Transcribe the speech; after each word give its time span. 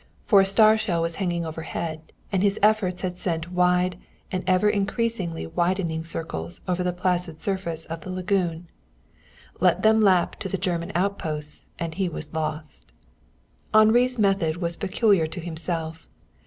For 0.25 0.41
a 0.41 0.45
star 0.45 0.79
shell 0.79 1.03
was 1.03 1.17
hanging 1.21 1.45
overhead, 1.45 2.11
and 2.31 2.41
his 2.41 2.57
efforts 2.63 3.03
had 3.03 3.19
sent 3.19 3.51
wide 3.51 3.99
and 4.31 4.43
ever 4.47 4.67
increasingly 4.67 5.45
widening 5.45 6.03
circles 6.03 6.59
over 6.67 6.81
the 6.83 6.91
placid 6.91 7.39
surface 7.39 7.85
of 7.85 8.01
the 8.01 8.09
lagoon. 8.09 8.67
Let 9.59 9.83
them 9.83 10.01
lap 10.01 10.37
to 10.39 10.49
the 10.49 10.57
German 10.57 10.91
outposts 10.95 11.69
and 11.77 11.93
he 11.93 12.09
was 12.09 12.33
lost. 12.33 12.91
Henri's 13.75 14.17
method 14.17 14.57
was 14.57 14.75
peculiar 14.75 15.27
to 15.27 15.39
himself. 15.39 16.07